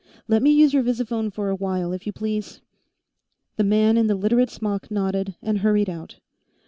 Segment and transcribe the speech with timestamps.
[0.27, 2.59] Let me use your visiphone for a while, if you please."
[3.57, 6.17] The man in the Literate smock nodded and hurried out.